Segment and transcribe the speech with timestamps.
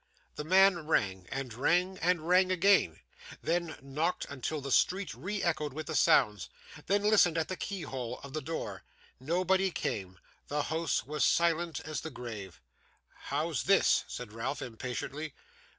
[0.33, 3.01] The man rang, and rang, and rang again;
[3.39, 6.49] then, knocked until the street re echoed with the sounds;
[6.87, 8.81] then, listened at the keyhole of the door.
[9.19, 10.17] Nobody came.
[10.47, 12.59] The house was silent as the grave.
[13.25, 15.35] 'How's this?' said Ralph impatiently.